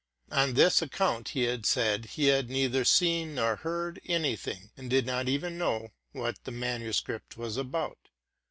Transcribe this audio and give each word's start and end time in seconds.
On 0.31 0.55
this 0.55 0.81
account, 0.81 1.29
he 1.37 1.47
said, 1.63 2.05
he 2.05 2.25
had 2.25 2.49
neither 2.49 2.83
seen 2.83 3.35
nor 3.35 3.57
heard 3.57 4.01
any 4.07 4.35
thing, 4.35 4.71
and 4.75 4.89
did 4.89 5.05
not 5.05 5.29
even 5.29 5.59
know 5.59 5.89
what 6.11 6.43
the 6.43 6.49
manuscript 6.51 7.37
was 7.37 7.55
about. 7.55 8.09